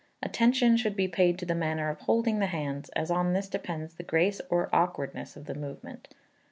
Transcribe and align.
Attention 0.23 0.75
should 0.77 0.95
be 0.95 1.07
paid 1.07 1.37
to 1.37 1.45
the 1.45 1.53
manner 1.53 1.87
of 1.87 1.99
holding 1.99 2.39
the 2.39 2.47
hands, 2.47 2.89
as 2.95 3.11
on 3.11 3.33
this 3.33 3.47
depends 3.47 3.93
the 3.93 4.01
grace 4.03 4.41
or 4.49 4.67
awkwardness 4.73 5.37
of 5.37 5.45
the 5.45 5.53
movement. 5.53 6.07